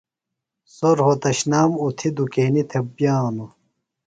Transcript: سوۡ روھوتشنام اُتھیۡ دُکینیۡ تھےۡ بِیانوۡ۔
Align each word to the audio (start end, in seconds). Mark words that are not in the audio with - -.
سوۡ 0.75 0.95
روھوتشنام 0.99 1.71
اُتھیۡ 1.81 2.13
دُکینیۡ 2.15 2.67
تھےۡ 2.69 2.85
بِیانوۡ۔ 2.95 3.51